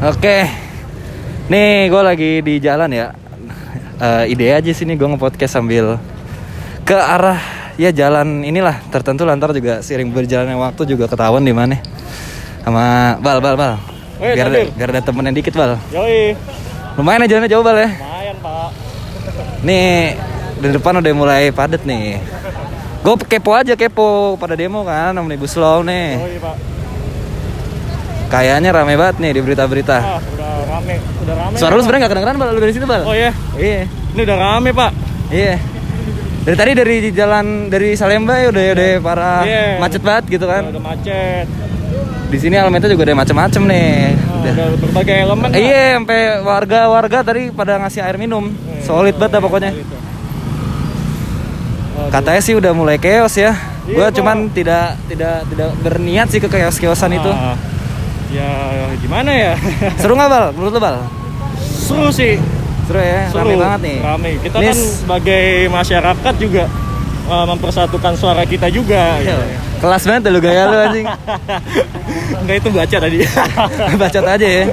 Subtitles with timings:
[0.00, 0.48] Oke,
[1.52, 3.12] nih gue lagi di jalan ya.
[4.00, 6.00] Eh, ide aja sih nih gue nge-podcast sambil
[6.88, 7.36] ke arah
[7.76, 11.76] ya jalan inilah tertentu lantar juga seiring berjalannya waktu juga ketahuan di mana.
[12.64, 13.76] Sama bal bal bal.
[14.24, 15.76] Weh, Biar ada, biar ada temen yang dikit bal.
[15.92, 16.32] Yoi,
[16.96, 17.88] Lumayan aja jalannya jauh bal ya.
[17.92, 18.68] lumayan pak.
[19.68, 20.16] Nih
[20.64, 22.24] di depan udah mulai padet nih.
[23.04, 26.16] Gue kepo aja kepo pada demo kan omnibus law nih.
[26.16, 26.69] Yoi pak.
[28.30, 29.96] Kayaknya rame banget nih di berita-berita.
[29.98, 31.54] Ah, udah rame, udah rame.
[31.58, 33.02] Suara lu sebenarnya gak kedengeran bal lu dari situ bal.
[33.02, 33.90] Oh iya, Iya.
[34.14, 34.90] ini udah rame pak.
[35.28, 35.54] Iya.
[36.40, 39.76] Dari tadi dari jalan dari Salemba ya udah udah parah Iya.
[39.76, 40.62] macet banget gitu Udah, kan.
[40.70, 41.46] udah macet.
[42.30, 44.14] Di sini elemennya juga ada macem-macem nih.
[44.14, 44.52] Ah, Udah.
[44.54, 45.48] udah berbagai elemen.
[45.50, 48.46] Iya, sampai warga-warga tadi pada ngasih air minum.
[48.80, 49.70] Solid banget dah pokoknya.
[49.74, 49.98] Aduh.
[52.08, 53.52] Katanya sih udah mulai chaos ya.
[53.84, 54.14] Iya, Gua Pak.
[54.14, 57.32] cuman tidak tidak tidak berniat sih ke chaos-chaosan itu.
[58.30, 58.50] Ya
[59.02, 59.52] gimana ya?
[60.00, 60.44] Seru nggak bal?
[60.54, 60.96] Menurut lu bal?
[61.58, 62.38] Seru sih.
[62.86, 63.42] Seru ya, Seru.
[63.42, 63.98] rame banget nih.
[64.02, 64.30] Rame.
[64.38, 64.66] Kita Nis.
[64.66, 66.64] kan sebagai masyarakat juga
[67.26, 69.18] uh, mempersatukan suara kita juga.
[69.18, 69.34] Iya.
[69.34, 69.44] gitu.
[69.80, 71.06] Kelas banget lu gaya lu anjing.
[72.46, 73.18] Enggak itu baca tadi.
[74.00, 74.64] Bacot aja ya.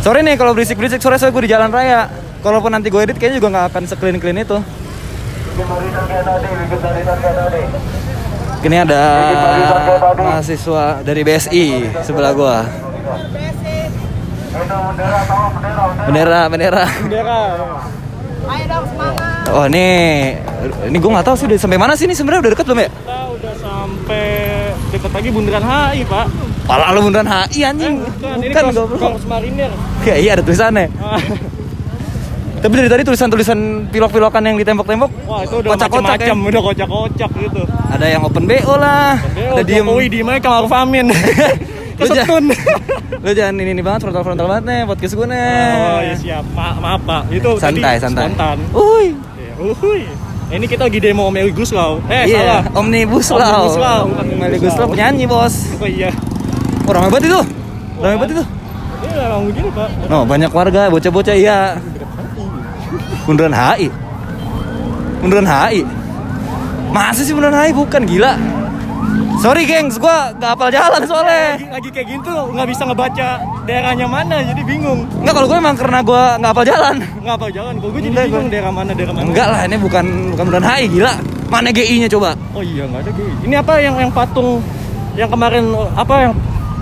[0.00, 2.08] Sorry nih kalau berisik-berisik sore sore gue di jalan raya.
[2.44, 4.58] Kalaupun nanti gue edit kayaknya juga nggak akan seklin clean itu.
[8.64, 9.02] Ini ada
[10.16, 11.66] mahasiswa dari BSI
[12.00, 12.64] sebelah gua.
[16.08, 16.84] Bendera, bendera.
[17.04, 17.40] Bendera.
[18.44, 19.52] Ayo dong semangat.
[19.52, 19.86] Oh ini,
[20.88, 22.88] ini gue nggak tahu sih udah sampai mana sih ini sebenarnya udah deket belum ya?
[22.88, 24.24] Kita udah sampai
[24.92, 26.26] dekat lagi Bundaran HI, Pak.
[26.64, 27.94] Pala lu beneran HI anjing.
[28.00, 29.00] Bukan, ini Bukan Korps, goblok.
[29.00, 29.72] Korps Marinir.
[30.08, 30.88] Ya iya ada tulisannya.
[32.64, 33.58] Tapi dari tadi tulisan-tulisan
[33.92, 36.48] pilok-pilokan yang di tembok-tembok Wah, itu udah Kocak-kocak macam-macam, ya.
[36.48, 37.62] udah kocak-kocak gitu.
[37.92, 39.84] ada yang open BO lah, ada diem.
[39.84, 41.06] Jokowi diem aja Maruf Amin.
[41.94, 42.42] Lu jangan,
[43.22, 45.70] lu jangan ini, ini banget frontal-frontal banget nih podcast gue nih.
[45.78, 46.44] Oh, iya siap.
[46.50, 47.22] Ma maaf, Pak.
[47.30, 48.24] Itu santai, tadi santai.
[48.34, 48.56] spontan.
[48.74, 49.14] Uy.
[49.38, 50.02] Ya, uhuy.
[50.50, 52.02] Ini kita lagi demo Omnibus Law.
[52.10, 52.62] Eh, Iya, salah.
[52.74, 53.38] Omnibus Law.
[53.38, 55.54] Omnibus Law, Omnibus Law penyanyi, Bos.
[55.78, 56.10] Oh iya.
[56.82, 57.40] Oh, ramai banget itu.
[58.02, 58.44] Ramai banget itu.
[58.98, 59.88] Ini memang begini, Pak.
[60.10, 61.58] Oh, banyak warga, bocah-bocah iya.
[63.24, 63.88] Bundaran HI.
[65.20, 65.80] Bundaran HI.
[66.90, 68.34] Masa sih Bundaran HI bukan gila.
[69.34, 71.58] Sorry gengs, gua gak hafal jalan soalnya.
[71.58, 73.28] Lagi, lagi kayak gitu nggak bisa ngebaca
[73.64, 75.04] daerahnya mana, jadi bingung.
[75.20, 76.96] Enggak kalau gue emang karena gue nggak hafal jalan.
[77.18, 79.26] Nggak apa jalan, kok gue jadi Enggak, bingung gua- daerah mana, daerah mana.
[79.26, 81.12] Enggak lah, ini bukan bukan Bundaran HI gila.
[81.44, 82.30] Mana GI-nya coba?
[82.56, 83.26] Oh iya, nggak ada gue.
[83.42, 84.64] Ini apa yang yang patung
[85.14, 85.64] yang kemarin
[85.94, 86.32] apa yang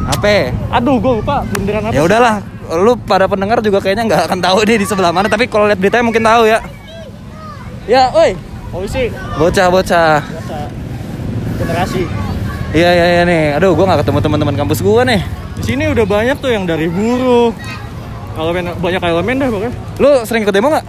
[0.02, 0.50] Apa?
[0.72, 2.42] aduh gue lupa bundaran apa Ya udahlah,
[2.78, 5.28] lu para pendengar juga kayaknya nggak akan tahu dia di sebelah mana.
[5.28, 6.58] Tapi kalau lihat beritanya mungkin tahu ya.
[7.90, 8.38] Ya, oi,
[8.70, 10.22] polisi bocah-bocah.
[10.22, 10.58] biasa
[11.58, 12.02] generasi
[12.72, 13.42] Iya iya iya nih.
[13.60, 15.20] Aduh, gua nggak ketemu teman-teman kampus gua nih.
[15.52, 17.52] di sini udah banyak tuh yang dari buruh
[18.40, 20.86] elemen banyak elemen dah pokoknya Lu sering ikut demo nggak?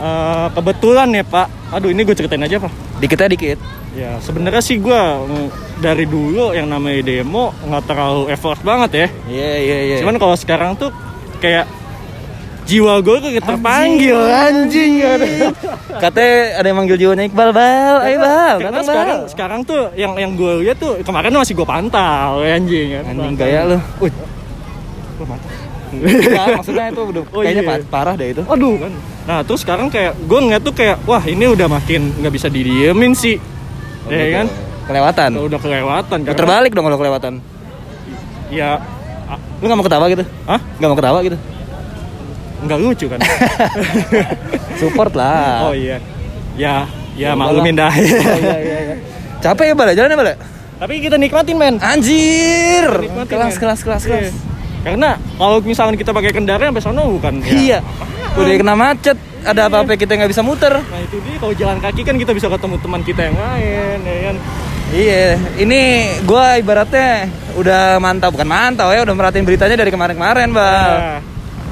[0.00, 2.72] Eh, kebetulan ya pak aduh ini gue ceritain aja pak
[3.04, 3.58] Dikit aja dikit.
[3.90, 5.02] Ya sebenarnya sih gue
[5.76, 9.96] dari dulu yang namanya demo nggak terlalu effort banget ya Iya iya iya.
[9.98, 10.94] cuman kalau sekarang tuh
[11.38, 11.66] kayak
[12.62, 15.02] jiwa gue kayak terpanggil anjing
[16.04, 19.28] katanya ada yang manggil jiwanya Iqbal bal, ayo bal, karena sekarang bal.
[19.28, 23.60] sekarang tuh yang yang gue lihat tuh kemarin masih gue pantau anjing kan Anjing gaya
[23.66, 23.78] lu.
[24.00, 24.14] Wih.
[25.90, 27.70] Enggak, maksudnya itu udah Oh, kayaknya iya.
[27.74, 28.42] pa- parah deh itu.
[28.44, 28.92] Aduh kan.
[29.26, 33.12] Nah terus sekarang kayak gue ngeliat tuh kayak wah ini udah makin nggak bisa didiemin
[33.12, 33.34] sih,
[34.00, 34.36] Oh, ya gitu.
[34.36, 34.46] kan?
[34.86, 35.30] Kelewatan.
[35.38, 36.18] Udah kelewatan.
[36.22, 37.32] karena- Terbalik dong kalau kelewatan.
[38.48, 38.82] Ya,
[39.60, 40.24] Lu nggak mau ketawa gitu?
[40.44, 40.60] hah?
[40.76, 41.36] Nggak mau ketawa gitu?
[42.60, 43.20] Nggak lucu kan?
[44.80, 45.68] Support lah.
[45.68, 45.96] oh iya,
[46.56, 46.84] ya,
[47.16, 47.92] Ya ya maklumin dah.
[47.92, 48.94] iya, iya, iya.
[49.38, 50.28] Capek ya bal, jalan ya bal?
[50.80, 51.76] Tapi kita nikmatin men.
[51.78, 52.88] Anjir.
[52.88, 53.60] Nikmatin, Kelas, men.
[53.60, 54.24] kelas, kelas, kelas.
[54.26, 54.32] Iya.
[54.80, 57.34] Karena kalau misalkan kita pakai kendaraan sampai sana bukan.
[57.38, 57.52] ya.
[57.52, 57.78] Iya.
[58.32, 60.74] Udah kena macet, ada apa-apa kita nggak bisa muter.
[60.74, 64.16] Nah itu dia kalau jalan kaki kan kita bisa ketemu teman kita yang lain, ya
[64.26, 64.36] kan?
[64.90, 65.80] Iya, ini
[66.26, 70.98] gua ibaratnya udah mantap, bukan mantap ya, udah merhatiin beritanya dari kemarin-kemarin, Bang.
[70.98, 71.14] Ya,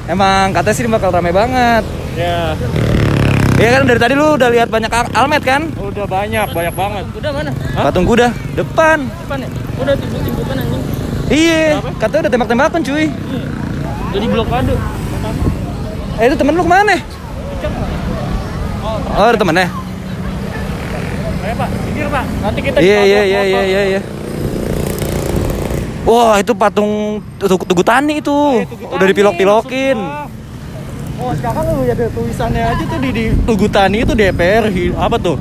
[0.08, 1.84] Emang katanya sih ini bakal rame banget.
[2.14, 2.54] ya.
[3.58, 5.66] Iya kan dari tadi lu udah lihat banyak al- almet kan?
[5.74, 7.04] Udah banyak, banyak banget.
[7.10, 7.50] Udah mana?
[7.74, 7.90] Hah?
[7.90, 9.02] Patung kuda depan.
[9.02, 9.48] Depan ya?
[9.82, 10.82] Udah timbul-timbulan anjing.
[11.28, 13.06] Iya, katanya udah tembak-tembakan cuy.
[14.14, 14.74] Jadi blokade.
[16.18, 16.96] Eh itu temen lu ke mana?
[17.58, 19.66] Oh, ada temennya?
[21.38, 22.24] Ayo pak, pinggir pak.
[22.38, 24.00] Nanti kita Iya iya iya iya iya iya.
[26.04, 29.98] Wah itu patung Tugu, Tugu Tani itu Eh, Tugu udah dipilok-pilokin.
[31.18, 35.18] Oh sekarang lu ada tulisannya aja tuh di, di Tugu Tani itu DPR hi- apa
[35.18, 35.36] tuh?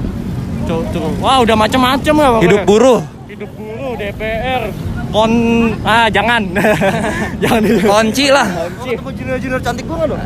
[0.65, 0.83] Tuh.
[1.21, 2.43] Wah udah macem-macem lah pokoknya.
[2.43, 2.99] Hidup buruh.
[3.27, 4.61] Hidup buruh DPR
[5.07, 5.31] kon
[5.87, 6.51] ah jangan
[7.41, 8.43] jangan di Kunci lah.
[8.83, 10.19] Ketemu junior-junior cantik gue nggak dong?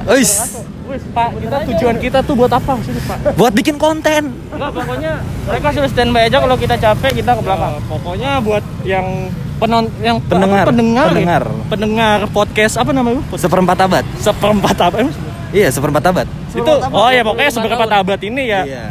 [0.92, 3.34] Wis, Pak, kita tujuan kita tuh buat apa sih, Pak?
[3.34, 4.36] buat bikin konten.
[4.52, 5.12] Enggak, pokoknya
[5.46, 7.74] mereka sudah standby aja kalau kita capek kita ke belakang.
[7.88, 9.08] pokoknya buat yang
[9.56, 10.64] penon yang pe- Pendengar.
[10.64, 11.12] apa, pendengar, ya?
[11.14, 11.44] Pendengar.
[11.70, 13.24] pendengar podcast apa namanya?
[13.24, 14.04] Pod- Seperempat abad.
[14.18, 14.96] Seperempat apa?
[15.00, 15.16] Emang
[15.52, 16.28] Iya, seperempat abad.
[16.50, 18.86] itu oh ya pokoknya seberapa abad ini ya Iya.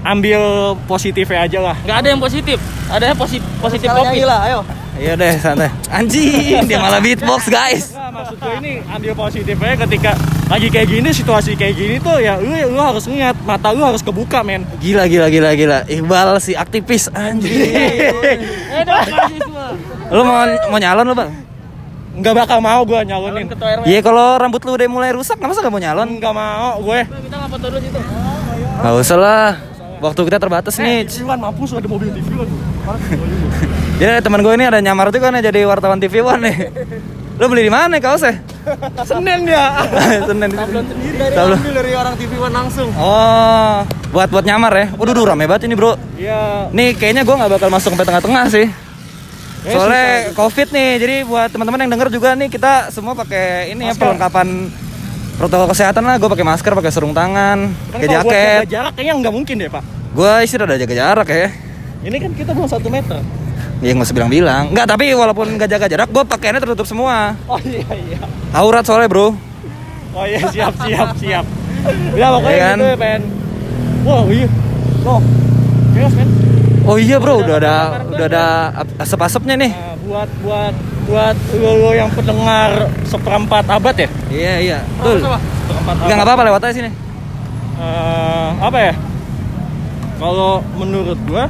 [0.00, 0.40] ambil
[0.86, 4.60] positifnya aja lah nggak ada yang positif ada yang positif positif nyanyi lah, ayo.
[5.00, 5.72] Iya deh, santai.
[5.88, 7.96] Anjing, dia malah beatbox, guys.
[7.96, 10.12] Nggak, maksud gue ini ambil positifnya ketika
[10.52, 14.04] lagi kayak gini situasi kayak gini tuh ya lu, lu harus ingat mata lu harus
[14.04, 15.78] kebuka men Gila, gila, gila, gila.
[15.88, 17.48] Iqbal si aktivis anjing.
[18.76, 18.84] eh
[20.12, 21.32] lu mau mau nyalon lu, Bang?
[22.10, 23.46] nggak bakal mau gue nyalonin
[23.86, 26.20] Iya, kalau rambut lu udah mulai rusak, masa gak mau nyalon?
[26.20, 27.00] nggak mau gue
[28.80, 29.50] Gak usah lah.
[30.00, 31.04] Waktu kita terbatas nih.
[31.24, 32.28] One mampus ada mobil TV
[34.00, 36.56] Ya teman gue ini ada nyamar juga nih jadi wartawan TV One nih.
[37.36, 38.40] Lu beli di mana kaosnya?
[39.04, 39.84] Senin ya
[40.24, 40.48] Senin.
[41.20, 41.56] Dari Sablon.
[41.60, 42.88] ambil dari orang TV One langsung.
[42.96, 44.86] Oh, buat buat nyamar ya.
[44.96, 46.00] Waduh, duh, rame banget ini, Bro.
[46.16, 48.66] ya Nih kayaknya gue nggak bakal masuk sampai tengah-tengah sih.
[49.60, 53.84] Eh, Soalnya covid nih, jadi buat teman-teman yang denger juga nih kita semua pakai ini
[53.84, 54.72] ya perlengkapan
[55.36, 56.16] protokol kesehatan lah.
[56.16, 58.60] Gue pakai masker, pakai sarung tangan, kan pakai buat jaket.
[58.64, 59.84] jaga jarak kayaknya nggak mungkin deh pak
[60.16, 61.48] Gue isi udah jaga jarak ya.
[62.00, 63.20] ini kan kita belum satu meter
[63.80, 64.68] Ya nggak usah bilang-bilang.
[64.70, 67.32] Nggak, tapi walaupun nggak jaga jarak, gue pakaiannya tertutup semua.
[67.48, 68.18] oh iya iya
[68.52, 69.32] Aurat soalnya bro.
[70.10, 71.46] oh iya siap siap siap
[72.12, 72.76] ya pokoknya Iya kan?
[72.76, 73.20] gitu ya pen
[74.02, 74.48] wow iya
[75.90, 76.28] Chaos men
[76.82, 77.74] Oh iya bro, udah ada
[78.10, 78.44] udah ada
[78.98, 79.70] asap-asapnya nih.
[79.70, 80.74] Nah, buat buat
[81.06, 82.70] buat lo, lo yang pendengar
[83.04, 85.22] seperempat abad ya Iya iya, betul.
[85.22, 86.90] seperempat Nggak nggak apa-apa lewat aja sini.
[87.78, 88.94] Eh, apa ya
[90.18, 91.46] kalau menurut gua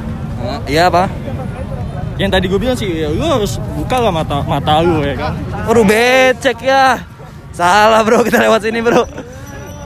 [0.63, 1.09] Iya apa?
[2.21, 5.33] Yang tadi gue bilang sih ya, lu harus buka lah mata mata lu ya kan
[5.65, 7.01] Waduh becek ya.
[7.51, 9.03] Salah bro, kita lewat sini bro.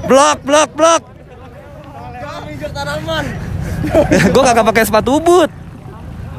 [0.05, 1.01] Blok, blok, blok.
[2.75, 3.25] tanaman.
[4.35, 5.47] gue kagak pakai sepatu boot.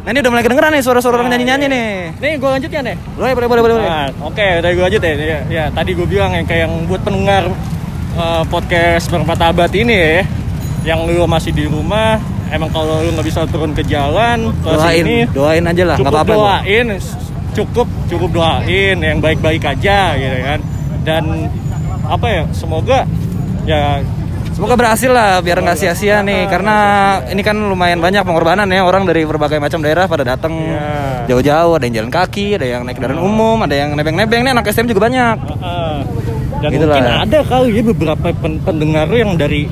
[0.06, 1.88] Nah ini udah mulai kedengeran nih suara-suara orang nyanyi-nyanyi nih.
[2.22, 3.74] nih gue lanjut ya nih Boleh, boleh, boleh, boleh.
[3.90, 5.14] Nah, oke, dari gue aja deh.
[5.18, 7.50] Ya, ya, tadi gue bilang yang kayak yang buat pendengar
[8.14, 10.22] eh, podcast berempat abad ini ya,
[10.94, 14.96] yang lu masih di rumah, emang kalau lu nggak bisa turun ke jalan ke Doain,
[15.00, 16.34] sini, doain aja lah, nggak cukup apa-apa.
[16.62, 16.86] doain,
[17.52, 20.58] cukup cukup doain yang baik-baik aja gitu kan.
[21.02, 21.24] Dan
[22.04, 23.02] apa ya, semoga
[23.64, 24.00] ya
[24.48, 26.76] Semoga berhasil lah biar nggak sia-sia nih karena
[27.28, 31.28] ini kan lumayan banyak pengorbanan ya orang dari berbagai macam daerah pada datang Iya.
[31.28, 34.64] jauh-jauh ada yang jalan kaki ada yang naik kendaraan umum ada yang nebeng-nebeng nih anak
[34.66, 35.36] STM juga banyak
[36.56, 37.20] dan Gitu mungkin lah.
[37.22, 39.68] ada kali ya beberapa pen- pendengar yang dari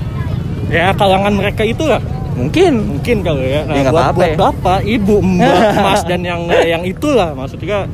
[0.69, 2.05] ya kalangan mereka itu lah
[2.35, 2.73] mungkin.
[2.99, 3.65] Mungkin kalau ya.
[3.65, 4.37] Nah Ya, buat, apa-apa buat ya.
[4.39, 7.33] bapak ibu mbak mas dan yang yang itulah.
[7.35, 7.87] Maksudnya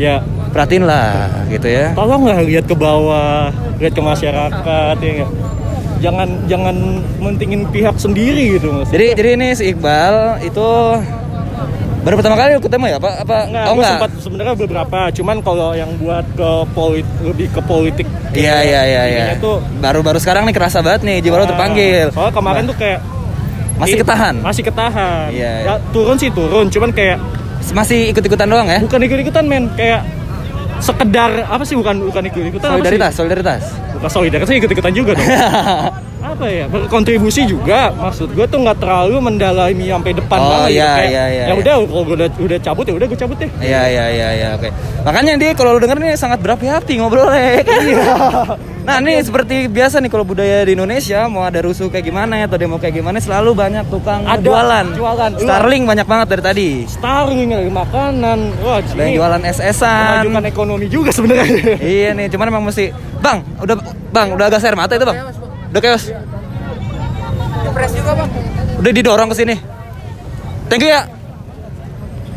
[0.00, 1.92] ya perhatiin lah gitu ya.
[1.92, 5.28] tolonglah lihat ke bawah lihat ke masyarakat ya
[6.00, 6.76] jangan jangan
[7.20, 8.88] mentingin pihak sendiri gitu mas.
[8.88, 10.68] Jadi jadi ini si Iqbal itu
[12.00, 13.38] baru pertama kali lu ketemu ya apa apa?
[13.44, 18.08] Enggak, oh enggak sempat sebenarnya beberapa cuman kalau yang buat ke polit lebih ke politik
[18.32, 19.24] iya iya iya iya.
[19.28, 22.08] ininya tuh baru-baru sekarang nih kerasa banget nih jiwa lu ah, terpanggil.
[22.16, 23.04] soalnya kemarin tuh kayak
[23.80, 24.34] masih i- ketahan?
[24.38, 25.28] Masih ketahan.
[25.32, 26.68] Iya, Ya, turun sih turun.
[26.68, 27.16] Cuman kayak
[27.72, 28.78] masih ikut-ikutan doang ya?
[28.78, 29.66] Bukan ikut ikutan men.
[29.74, 30.04] Kayak
[30.80, 33.62] sekedar apa sih bukan bukan ikut ikutan solidaritas solidaritas.
[33.96, 35.28] Bukan solidaritas ikut ikutan juga dong
[36.30, 40.76] apa ya berkontribusi juga maksud gue tuh nggak terlalu mendalami sampai depan Oh, banget gitu.
[40.76, 41.54] iya, Kayak, iya, iya, ya iya.
[41.56, 44.48] udah kalau gue udah udah cabut ya udah gue cabut deh Iya iya iya iya
[44.54, 44.68] oke.
[45.00, 47.82] Makanya dia kalau lu denger nih sangat berapi-api ngobrolnya kan.
[48.80, 52.48] Nah, nih seperti biasa nih kalau budaya di Indonesia mau ada rusuh kayak gimana ya
[52.48, 54.86] atau demo kayak gimana selalu banyak tukang Ada, jualan.
[54.96, 55.30] jualan.
[55.36, 56.68] Starling banyak banget dari tadi.
[56.88, 60.24] Starling dari makanan wah Ada yang jualan SS-an.
[60.42, 62.88] ekonomi juga sebenarnya Iya nih, cuman emang mesti
[63.20, 63.76] Bang, udah
[64.10, 65.16] Bang, udah agak air mata itu, Bang.
[65.70, 66.04] Udah chaos.
[67.70, 68.30] Press juga bang.
[68.82, 69.56] Udah didorong ke sini.
[70.70, 71.02] Thank you ya.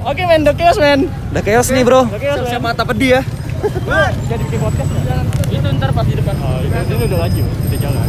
[0.03, 2.09] oke men udah chaos men Udah chaos nih, Bro.
[2.11, 3.21] chaos men Mata pedih ya.
[4.27, 5.23] jadi bikin podcast nggak?
[5.53, 8.07] itu ntar pas di depan oh itu, itu udah laju udah jalan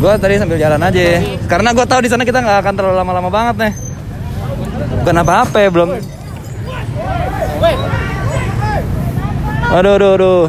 [0.00, 1.00] Gua tadi sambil jalan aja.
[1.44, 3.72] Karena gua tahu di sana kita nggak akan terlalu lama-lama banget nih.
[5.04, 5.88] Bukan apa-apa ya, belum.
[9.70, 10.44] Aduh, aduh, aduh.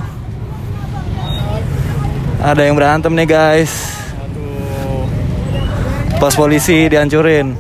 [2.42, 4.01] Ada yang berantem nih, guys.
[6.22, 7.58] Pos polisi dihancurin.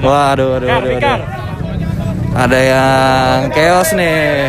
[0.00, 1.20] Waduh, aduh, aduh, aduh.
[2.32, 4.48] Ada yang chaos nih.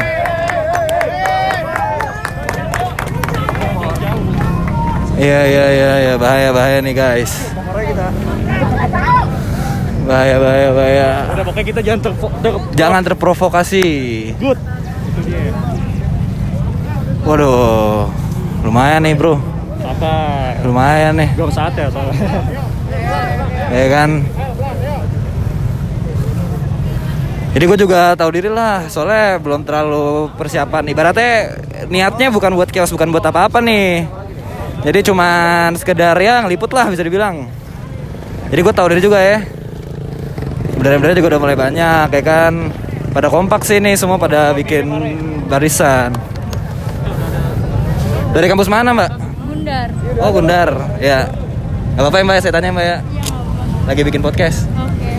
[5.19, 7.31] Iya, iya, iya, iya, bahaya, bahaya nih, guys.
[10.07, 11.09] Bahaya, bahaya, bahaya.
[11.35, 13.85] Udah pokoknya kita jangan ter, ter Jangan terprovokasi.
[14.39, 14.59] good.
[17.27, 18.07] Waduh,
[18.63, 19.35] lumayan nih bro,
[19.83, 20.55] Sabar.
[20.63, 22.15] lumayan nih, Belum saat ya soalnya.
[23.69, 24.09] ya kan.
[27.53, 30.89] Jadi gue juga tahu diri lah, soalnya belum terlalu persiapan.
[30.89, 31.33] Ibaratnya
[31.85, 34.09] niatnya bukan buat kios, bukan buat apa-apa nih.
[34.81, 37.45] Jadi cuman sekedar ya ngeliput lah bisa dibilang.
[38.49, 39.45] Jadi gue tahu diri juga ya.
[40.81, 42.73] Bener-bener juga udah mulai banyak, ya kan.
[43.13, 44.89] Pada kompak sih nih, semua pada bikin
[45.45, 46.09] barisan.
[48.33, 49.09] Dari kampus mana mbak?
[49.45, 49.87] Bundar.
[50.17, 51.29] Oh Gundar, ya.
[51.93, 52.89] Gak apa-apa ya mbak, saya tanya mbak ya.
[52.89, 52.97] Iya?
[53.85, 54.65] Lagi bikin podcast.
[54.73, 55.11] Oke.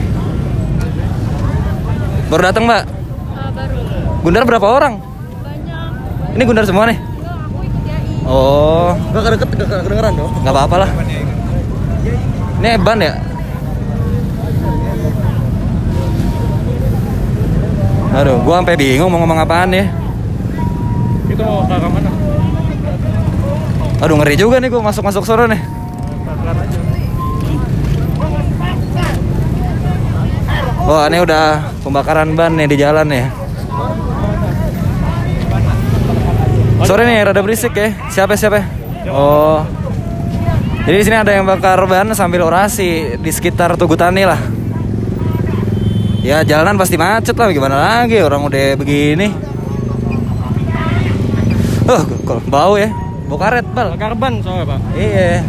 [2.27, 2.83] Baru datang mbak.
[2.83, 3.79] Ah, baru.
[4.21, 4.99] Gundar berapa orang?
[4.99, 6.35] Banyak.
[6.35, 6.99] Ini Gundar semua nih.
[6.99, 8.27] Enggak, aku ikut YI.
[8.27, 10.33] Oh, Gak kedeket, gak kedengeran dong.
[10.43, 10.91] nggak apa-apa lah.
[12.59, 13.13] Ini ban ya?
[18.15, 19.85] Aduh, gua sampai bingung mau ngomong apaan ya.
[21.27, 22.11] Itu mau ke arah mana?
[24.05, 25.65] Aduh ngeri juga nih gua masuk-masuk sore nih.
[30.85, 33.33] Wah ini udah pembakaran ban nih di jalan ya.
[36.85, 37.97] Sore nih rada berisik ya.
[38.13, 38.61] Siapa siapa?
[39.09, 39.65] Oh.
[40.85, 44.37] Jadi di sini ada yang bakar ban sambil orasi di sekitar Tugu Tani lah.
[46.21, 49.33] Ya jalanan pasti macet lah gimana lagi orang udah begini.
[51.89, 52.05] Oh,
[52.53, 52.93] bau ya.
[53.25, 53.97] Bau karet, Bal.
[53.97, 54.81] Bakar ban soalnya pak.
[54.93, 55.41] Iya.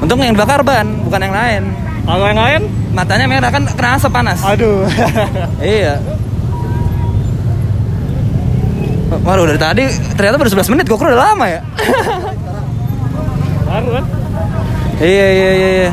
[0.00, 1.62] Untung yang bakar ban, bukan yang lain.
[2.08, 2.62] Kalau yang lain?
[2.96, 4.40] Matanya merah kan kena asap panas.
[4.42, 4.88] Aduh.
[5.60, 6.00] Iya.
[9.20, 9.84] Waduh dari tadi
[10.16, 11.60] ternyata baru 11 menit, kok udah lama ya?
[13.70, 14.04] Baru kan?
[14.98, 15.90] iya iya iya iya.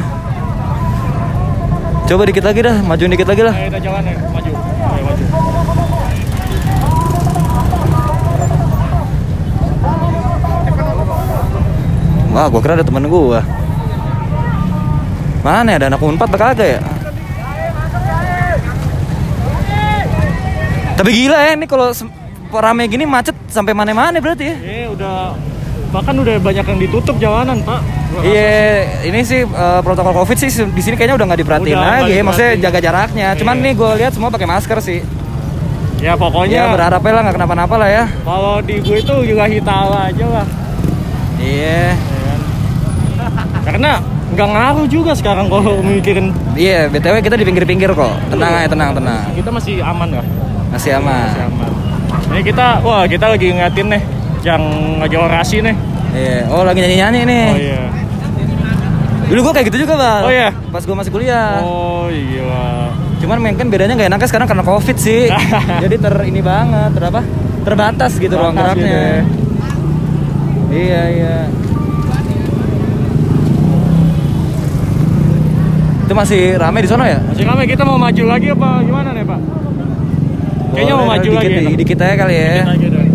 [2.08, 3.54] Coba dikit lagi dah, maju dikit lagi lah.
[3.54, 4.52] Ayo kita jalan ya, maju.
[4.96, 5.24] Ayo maju.
[12.38, 13.42] Wah, gua kira ada temen gua.
[15.42, 16.80] Mana ya, ada anak unpad apa kagak ya?
[20.94, 21.90] Tapi gila ya, ini kalau
[22.54, 24.56] rame gini macet sampai mana-mana berarti ya?
[24.56, 25.34] Ini udah
[25.90, 27.82] bahkan udah banyak yang ditutup jalanan pak.
[28.22, 32.14] Iya, ini sih eh, protokol covid sih di sini kayaknya udah nggak diperhatiin Udah lagi,
[32.14, 32.22] ya.
[32.22, 33.28] maksudnya jaga jaraknya.
[33.34, 33.64] Cuman Iya.
[33.66, 35.00] nih gue lihat semua pakai masker sih.
[35.98, 38.06] Ya pokoknya Ya berharapnya lah nggak kenapa-napa lah ya.
[38.22, 40.46] kalau di gue itu juga hitala aja lah.
[41.38, 41.98] Iya?
[43.78, 44.02] Karena
[44.34, 46.90] nggak ngaruh juga sekarang kalau mikirin iya.
[46.90, 48.10] btw kita di pinggir-pinggir kok.
[48.34, 49.22] Tenang aja, tenang, tenang.
[49.38, 50.26] kita masih aman lah.
[50.74, 51.30] Masih aman.
[51.30, 51.70] Masih aman.
[52.34, 54.02] Ini kita, wah kita lagi ngeliatin nih
[54.42, 54.62] yang
[54.98, 55.78] lagi orasi nih.
[56.10, 56.50] Iya.
[56.50, 57.46] Oh lagi nyanyi-nyanyi nih.
[57.54, 57.82] Oh iya.
[59.30, 60.22] Dulu gue kayak gitu juga bang.
[60.26, 60.50] Oh, iya?
[60.74, 61.62] Pas gue masih kuliah.
[61.62, 62.90] Oh iya.
[63.22, 65.30] Cuman mungkin bedanya nggak enaknya sekarang karena covid sih.
[65.86, 67.22] Jadi ter ini banget, ter apa?
[67.62, 69.06] Terbatas gitu ruang Terbatas gitu geraknya.
[69.06, 69.22] ya.
[70.74, 71.38] Iya iya.
[76.08, 77.20] Itu masih rame di sana ya?
[77.20, 79.40] Masih ramai kita mau maju lagi apa gimana nih pak?
[80.72, 81.60] Kayaknya mau Boleh, maju dikit, lagi.
[81.68, 81.76] enak.
[81.84, 82.48] Dikit aja kali ya.
[82.64, 83.12] Dikit aja.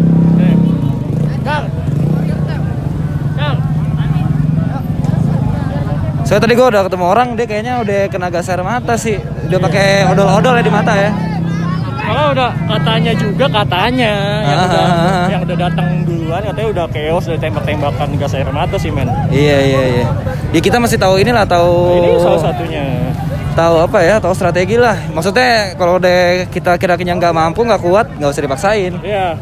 [6.22, 9.16] Soalnya tadi gue udah ketemu orang, dia kayaknya udah kena gas air mata sih.
[9.20, 11.10] Udah pakai odol-odol ya di mata ya.
[12.02, 15.26] Kalau udah katanya juga katanya yang Ah, udah ah, ah.
[15.30, 19.08] yang udah datang duluan katanya udah chaos udah tembak-tembakan gas air mata sih men.
[19.28, 20.04] Iya iya iya.
[20.50, 22.84] Ya kita masih tahu inilah tahu Ini salah satunya.
[23.52, 24.96] tahu apa ya, tahu strategi lah.
[25.08, 28.92] Maksudnya kalau udah kita kira-kira nggak mampu, nggak kuat, nggak usah dipaksain.
[28.98, 29.36] Iya.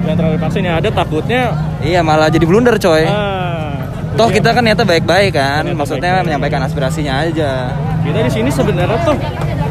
[0.00, 1.42] Jangan terlalu paksa ini ada takutnya.
[1.80, 3.02] Iya malah jadi blunder coy.
[3.04, 3.34] Ah,
[4.14, 6.24] Toh kita kan niatnya baik-baik kan, Niatnya maksudnya baik-baik.
[6.24, 7.68] menyampaikan aspirasinya aja.
[8.00, 9.18] kita di sini sebenarnya tuh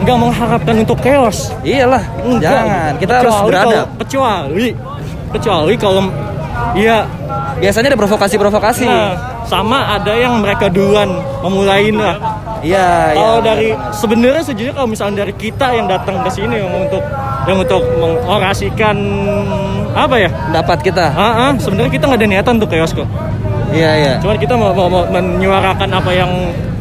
[0.04, 1.54] nggak mengharapkan untuk chaos.
[1.62, 2.42] Iyalah, Enggak.
[2.44, 2.92] jangan.
[2.98, 3.72] Kita harus Kecuali beradab.
[3.72, 4.68] kalau- kecuali
[5.32, 6.02] kecuali kalau
[6.74, 6.98] ya
[7.56, 8.84] Biasanya ada provokasi-provokasi.
[8.84, 9.16] nah,
[9.48, 11.08] sama ada yang mereka duluan
[11.40, 12.16] memulain lah.
[12.60, 13.16] Iya, iya.
[13.16, 17.00] Kalau dari sebenarnya sejujurnya kalau misalnya dari kita yang datang ke sini yang untuk
[17.48, 18.98] yang untuk mengorasikan
[19.96, 20.30] apa ya?
[20.52, 21.06] pendapat kita.
[21.16, 23.08] Ah, ah, sebenarnya kita nggak ada niatan untuk chaos kok.
[23.72, 24.14] Iya, iya.
[24.20, 26.32] Cuman kita mau, mau, mau menyuarakan apa yang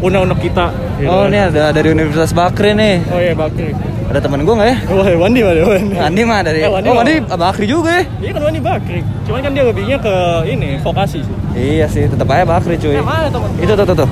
[0.05, 0.67] unek-unek kita.
[1.09, 1.33] Oh, kan.
[1.33, 2.95] ini ada dari Universitas Bakri nih.
[3.09, 3.73] Oh iya Bakri.
[4.05, 4.77] Ada temen gue nggak ya?
[4.93, 5.95] Wah, Wandi mana Wandi?
[5.97, 6.61] Andi mah dari.
[6.61, 7.03] Eh, Wandi oh, mah.
[7.09, 8.05] Andi Bakri juga ya?
[8.21, 9.01] Iya kan Wandi Bakri.
[9.25, 11.37] Cuman kan dia lebihnya ke ini vokasi sih.
[11.57, 13.01] Iya sih, tetap aja Bakri cuy.
[13.01, 13.49] Eh, mana teman?
[13.57, 14.11] Itu tuh tuh tuh.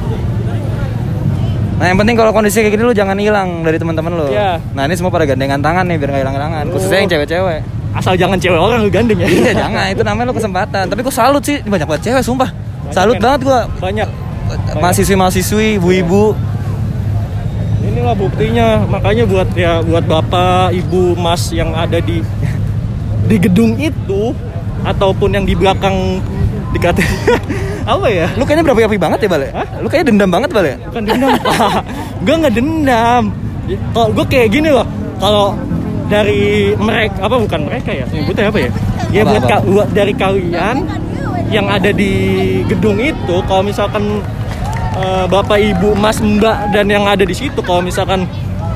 [1.76, 4.26] Nah yang penting kalau kondisi kayak gini lu jangan hilang dari teman-teman lu.
[4.32, 4.62] Iya.
[4.72, 6.64] Nah ini semua pada gandengan tangan nih biar nggak hilang-hilangan.
[6.72, 7.61] Khususnya yang cewek-cewek.
[7.92, 9.28] Asal jangan cewek orang lu gandeng ya.
[9.28, 10.88] iya jangan, itu namanya lu kesempatan.
[10.88, 12.49] Tapi gua salut sih, banyak banget cewek sumpah.
[12.88, 13.25] salut men.
[13.28, 13.61] banget gua.
[13.76, 14.31] Banyak.
[14.75, 16.32] Mahasiswi-mahasiswi, ibu-ibu.
[17.78, 22.23] Ini inilah buktinya makanya buat ya buat bapak ibu mas yang ada di
[23.23, 24.30] di gedung itu
[24.82, 26.23] ataupun yang di belakang
[26.71, 27.02] dikata
[27.92, 29.42] apa ya Lu kayaknya berapi-api banget ya, Bal?
[29.42, 29.52] ya?
[29.78, 30.76] Lu kayaknya dendam banget, Bal ya?
[30.80, 31.75] bukan dendam pak
[32.23, 33.23] gue nggak dendam
[33.90, 34.87] kalau gue kayak gini loh
[35.18, 35.47] kalau
[36.06, 36.42] dari
[36.76, 38.71] mereka apa bukan mereka ya nyebutnya apa ya
[39.11, 39.50] ya Apa, buat apa?
[39.50, 40.76] ka- buat dari kalian
[41.49, 42.12] yang ada di
[42.64, 44.23] gedung itu kalau misalkan
[44.94, 48.25] eh, bapak ibu mas mbak dan yang ada di situ kalau misalkan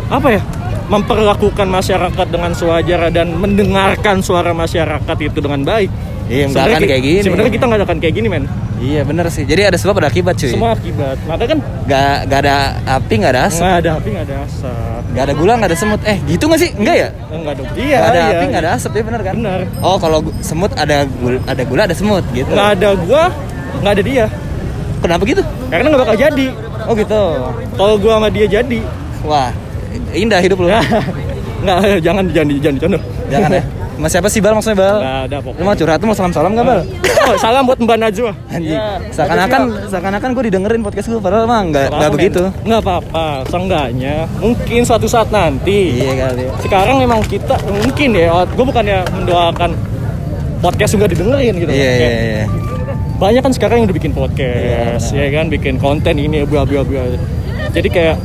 [0.06, 0.42] apa ya
[0.86, 5.90] memperlakukan masyarakat dengan sewajarnya dan mendengarkan suara masyarakat itu dengan baik
[6.26, 7.20] Iya, nggak akan kayak gini.
[7.22, 8.44] sebenarnya kita nggak akan kayak gini men
[8.76, 9.48] Iya, bener sih.
[9.48, 10.52] Jadi ada sebab ada akibat, cuy.
[10.52, 12.56] semua akibat makanya kan Gak, gak ada
[12.92, 13.62] api, gak ada asap.
[13.62, 16.00] nggak ada api nggak ada asap Gak ada gula, gak ada semut.
[16.04, 16.70] Eh, gitu gak sih?
[16.76, 17.08] Enggak ya?
[17.32, 17.66] Enggak dong.
[17.72, 18.26] Iya, Gak ada iya.
[18.36, 19.34] api, gak ada asap ya bener kan?
[19.40, 19.60] Benar.
[19.80, 22.50] Oh, kalau semut ada gula, ada gula, ada semut gitu.
[22.52, 23.22] Enggak ada gua,
[23.80, 24.26] enggak ada dia.
[25.06, 25.42] Kenapa gitu?
[25.70, 26.46] Karena enggak bakal jadi.
[26.86, 27.22] Oh gitu.
[27.78, 28.80] Kalau gua sama dia jadi.
[29.22, 29.50] Wah,
[30.10, 30.68] indah hidup lu.
[31.56, 33.02] Enggak, jangan jangan jangan dicontoh.
[33.32, 33.62] Jangan ya.
[33.96, 34.96] Mas siapa sih Bal maksudnya Bal?
[35.00, 35.64] Enggak ada Lu pokoknya.
[35.64, 36.80] mau curhat, lu mau salam-salam gak Bal?
[37.26, 38.32] Oh, salam buat Mbak Najwa.
[38.52, 38.76] Anjing.
[38.76, 39.00] Iya.
[39.08, 42.42] Seakan-akan seakan-akan gue didengerin podcast gue padahal mah enggak enggak begitu.
[42.62, 45.96] Enggak apa-apa, seenggaknya mungkin suatu saat nanti.
[45.96, 46.44] Iya kali.
[46.60, 49.70] Sekarang memang kita mungkin ya, gue bukannya mendoakan
[50.60, 51.72] podcast juga didengerin gitu.
[51.72, 52.44] Iya iya iya.
[53.16, 57.02] Banyak kan sekarang yang udah bikin podcast ya kan bikin konten ini bla bla bla
[57.70, 58.16] jadi kayak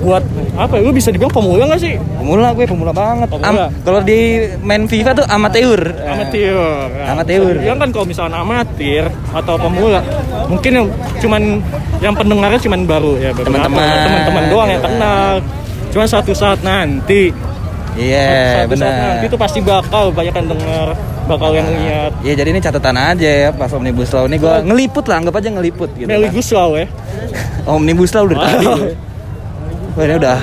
[0.00, 3.28] buat apa ya lu bisa dibilang pemula gak sih Pemula gue pemula banget.
[3.28, 3.68] Pemula.
[3.68, 4.20] Am- kalau di
[4.60, 5.76] main FIFA tuh amatir.
[6.00, 6.56] amatir
[7.04, 7.40] Amatir.
[7.60, 10.00] yang kan kalau misalnya amatir atau pemula
[10.46, 10.86] mungkin yang
[11.18, 11.42] cuman
[11.98, 13.76] yang pendengarnya cuman baru ya Teman-teman.
[14.00, 15.32] teman-teman doang yang kenal
[15.90, 17.28] cuma suatu saat nanti
[17.92, 19.32] Iya, suatu saat nanti benar.
[19.32, 20.88] tuh pasti bakal banyak yang denger
[21.26, 25.04] bakal yang lihat Iya, jadi ini catatan aja ya pas Omnibus Law ini gue ngeliput
[25.04, 26.06] lah, anggap aja ngeliput gitu.
[26.06, 26.34] Meli kan.
[26.34, 26.86] Guslau ya
[27.70, 28.66] Omnibus Law udah tadi.
[29.90, 30.38] Wah, ini udah.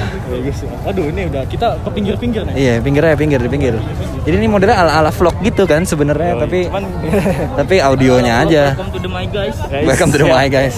[0.86, 3.74] Aduh ini udah kita ke pinggir-pinggir nih Iya, pinggir ya, pinggir di pinggir.
[4.22, 6.92] Jadi ini modelnya ala-ala vlog gitu kan sebenarnya, tapi Cuman-
[7.60, 8.64] tapi audionya aja.
[8.76, 9.56] Welcome to the my guys.
[9.66, 10.76] Guys, Welcome to the my guys.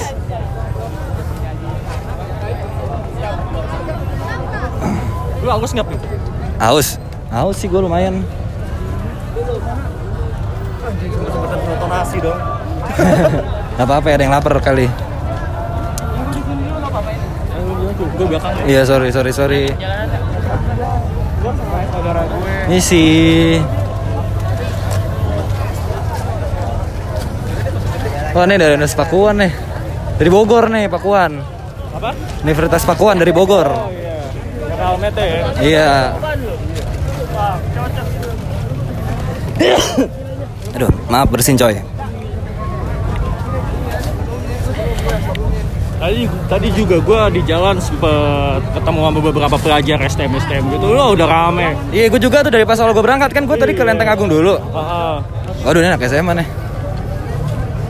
[5.39, 5.87] Lu aus nggak?
[6.59, 6.87] Aus.
[7.31, 8.21] Aus sih gue lumayan.
[11.89, 12.39] Nasi dong.
[13.79, 14.87] Gak apa-apa ya, ada yang lapar kali.
[18.19, 18.39] Ya.
[18.67, 19.63] Iya, sorry, sorry, sorry.
[22.69, 23.03] Ini si
[28.29, 29.51] Wah ini dari Universitas Pakuan nih
[30.21, 31.41] Dari Bogor nih Pakuan
[31.97, 32.13] Apa?
[32.45, 34.29] Universitas Pakuan dari Bogor Oh iya.
[35.65, 36.13] Ya.
[39.57, 40.13] Iya
[40.79, 41.75] Aduh maaf bersin coy
[45.99, 50.95] Tadi tadi juga gue di jalan sempet ketemu sama beberapa pelajar STM STM gitu.
[50.95, 51.75] Lo udah rame.
[51.91, 54.31] Iya gue juga tuh dari pas awal gue berangkat kan gue tadi ke Lenteng Agung
[54.31, 54.55] dulu.
[55.67, 56.47] Waduh anak SMA nih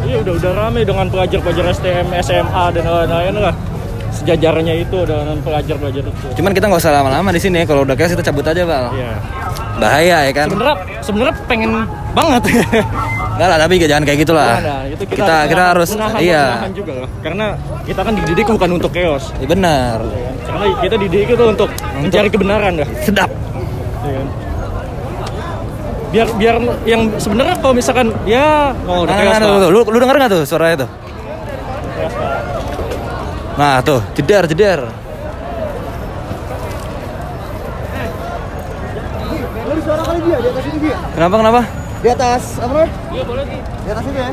[0.10, 3.54] Iya udah udah rame dengan pelajar-pelajar STM, SMA dan lain-lain lah.
[4.10, 6.28] Sejajarnya itu dengan pelajar-pelajar itu.
[6.34, 9.14] Cuman kita nggak usah lama-lama di sini Kalau udah kayak kita cabut aja Val Iya.
[9.80, 11.70] Bahaya ya kan Sebenarnya sebenarnya pengen
[12.12, 12.42] banget.
[13.34, 16.74] Enggak lah tapi jangan kayak gitulah Nah, itu Kita kita, menahan- harus menahan- Iya menahan
[16.74, 17.10] juga loh.
[17.20, 17.46] Karena
[17.84, 19.24] kita kan dididik bukan untuk chaos.
[19.38, 19.98] Iya benar
[20.44, 22.90] Karena kita dididik itu untuk, mencari kebenaran dah.
[23.00, 23.32] Sedap
[24.02, 24.28] Iya kan?
[26.10, 29.60] Biar biar yang sebenarnya kalau misalkan ya oh Nah, chaos nah, lah.
[29.62, 29.70] tuh.
[29.70, 30.90] Lu, lu denger gak tuh suaranya tuh?
[33.56, 34.80] Nah tuh, jeder, jeder
[39.62, 40.98] Lu suara kali dia di atas ini dia.
[41.10, 41.62] Kenapa, kenapa?
[42.00, 42.90] Di atas apa namanya?
[43.10, 43.60] Iya boleh nih.
[43.60, 44.30] Di atas ini ya.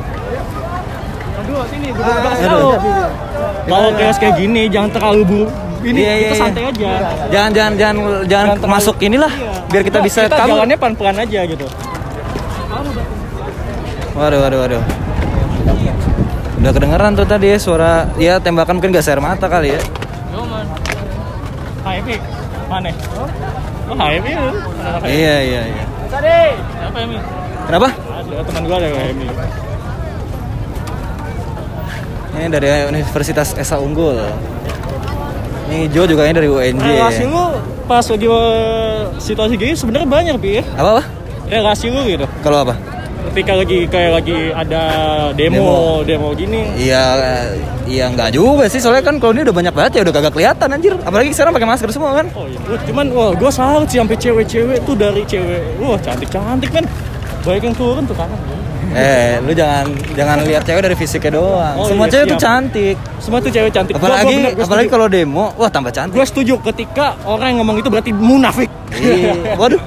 [1.36, 2.60] Aduh sini gue Ah, kasih iya, tahu.
[2.66, 3.06] iya, iya.
[3.66, 5.40] Kalau chaos kayak gini jangan terlalu bu.
[5.78, 6.90] Ini Iya, iya, kita santai aja.
[7.28, 9.52] Jangan, jangan, jangan, jangan terlalu- masuk inilah Iya.
[9.66, 11.66] Biar kita bisa kita kabur jalannya pelan-pelan aja gitu.
[14.12, 14.82] Waduh, waduh, waduh
[16.56, 19.80] Udah kedengeran tuh tadi ya suara Ya tembakan mungkin gak air mata kali ya
[20.26, 20.64] Yo man.
[21.84, 22.16] HMI
[22.66, 22.90] mana?
[23.86, 24.32] Oh HMI.
[25.06, 25.84] Iya, iya, iya.
[26.06, 27.18] Siapa HMI?
[27.66, 27.88] Kenapa?
[27.90, 29.28] Ada teman gua ada HMI.
[32.36, 34.20] Ini dari Universitas Esa Unggul
[35.72, 37.56] Ini Jo juga ini dari UNJ Relasi lu
[37.88, 40.62] pas lagi eh, situasi gini sebenarnya banyak ya.
[40.74, 41.02] Apa, apa?
[41.46, 42.26] Relasi lu gitu.
[42.42, 42.74] Kalau apa?
[43.36, 44.82] Ketika lagi kayak lagi ada
[45.36, 46.72] demo, demo, gini.
[46.72, 47.04] Iya,
[47.84, 48.80] iya nggak juga sih.
[48.80, 50.96] Soalnya kan kalau ini udah banyak banget ya udah kagak kelihatan anjir.
[51.04, 52.32] Apalagi sekarang pakai masker semua kan.
[52.32, 52.56] Oh iya.
[52.88, 55.60] Cuman wah gue salut sih sampai cewek-cewek tuh dari cewek.
[55.84, 56.88] Wah cantik-cantik kan.
[57.44, 58.40] Baik yang turun tuh kanan.
[58.96, 59.84] Eh, lu jangan
[60.16, 61.76] jangan lihat cewek dari fisiknya doang.
[61.76, 62.44] Oh, Semua iya, cewek tuh siap.
[62.48, 62.96] cantik.
[63.20, 63.94] Semua tuh cewek cantik.
[64.00, 66.16] Apalagi apalagi kalau demo, wah tambah cantik.
[66.16, 68.72] gue setuju ketika orang yang ngomong itu berarti munafik.
[68.96, 69.52] Iya.
[69.60, 69.82] Waduh.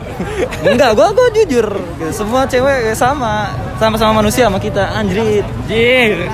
[0.62, 1.66] Enggak, gua gua jujur.
[2.14, 3.50] Semua cewek sama,
[3.82, 4.94] sama-sama manusia sama kita.
[4.94, 5.48] Anjrit.
[5.66, 6.30] Jir,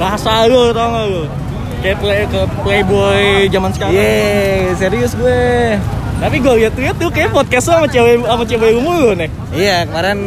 [0.00, 1.22] bahasa lu tau gak lu?
[1.84, 3.92] Kayak play, ke playboy zaman sekarang.
[3.92, 5.76] Yeay, serius gue.
[6.14, 9.28] Tapi gue liat-liat tuh kayak podcast lu sama cewek sama cewek umum lu nih.
[9.50, 10.18] Iya, kemarin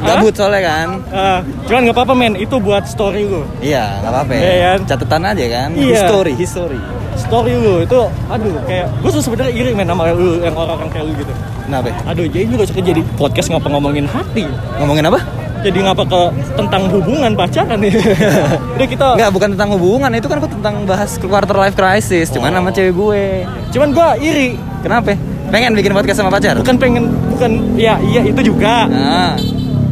[0.00, 0.88] gabut soalnya kan.
[1.10, 3.42] Ah, cuman nggak apa-apa men, itu buat story lu.
[3.60, 4.32] Iya, nggak apa-apa.
[4.32, 4.78] Iya kan?
[4.88, 5.68] Catatan aja kan.
[5.74, 5.90] Iya.
[5.90, 6.80] History, history.
[7.14, 11.04] Story lu itu, aduh kayak gue tuh sebenarnya iri men sama lu yang orang-orang kayak
[11.06, 11.32] lu gitu.
[11.64, 11.88] Kenapa?
[12.10, 14.44] Aduh, jadi lu gak usah jadi podcast ngapa ngomongin hati.
[14.82, 15.20] Ngomongin apa?
[15.64, 16.20] Jadi ngapa ke
[16.60, 17.94] tentang hubungan pacaran nih?
[18.76, 19.06] Udah kita.
[19.16, 22.56] Enggak, bukan tentang hubungan, itu kan aku tentang bahas quarter life crisis, cuman Oh.
[22.60, 23.24] sama cewek gue.
[23.72, 24.50] Cuman gue iri.
[24.84, 25.16] Kenapa?
[25.48, 26.60] Pengen bikin podcast sama pacar?
[26.60, 28.84] Bukan pengen, bukan ya iya itu juga.
[28.84, 29.32] Nah.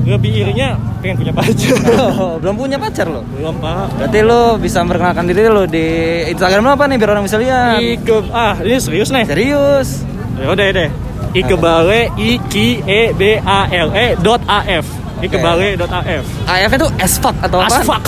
[0.02, 1.78] Lebih irinya pengen punya pacar.
[2.20, 3.24] Oh, belum punya pacar lo.
[3.32, 3.96] Belum pak.
[3.96, 5.86] Berarti lo bisa memperkenalkan diri lo di
[6.28, 7.80] Instagram lo apa nih biar orang bisa lihat?
[7.80, 9.24] Ike ah ini serius nih.
[9.24, 10.04] Serius.
[10.36, 10.90] Ya udah deh.
[11.32, 14.84] Ikebale I K E B A L E dot A F.
[15.22, 16.26] Ikebale dot A F.
[16.44, 17.80] AF itu as fuck atau apa?
[17.80, 18.04] Asfak.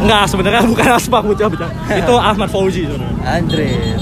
[0.00, 1.70] Enggak sebenarnya bukan asfak bocah bocah.
[1.92, 3.18] Itu Ahmad Fauzi sebenarnya.
[3.28, 3.98] Anjir.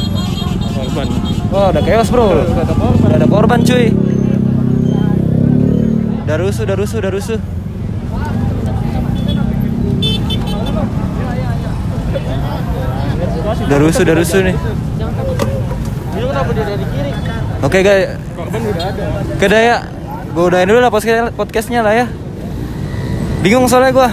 [0.77, 1.09] Korban.
[1.53, 2.25] Oh, udah chaos, Bro.
[2.33, 3.05] Udah ada korban.
[3.05, 3.87] Udah ada korban, cuy.
[6.25, 7.38] Udah rusuh, udah rusuh, udah rusuh.
[13.62, 14.57] Udah rusuh, udah rusuh nih.
[16.12, 17.11] Dia kenapa dia dari kiri?
[17.62, 18.05] Oke, guys.
[18.37, 19.05] Udah ada.
[19.37, 19.77] Oke dah ya.
[20.33, 22.07] Gue udahin dulu lah podcast- podcastnya lah ya.
[23.45, 24.09] Bingung soalnya gue.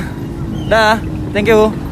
[0.68, 1.00] Dah,
[1.32, 1.89] thank you.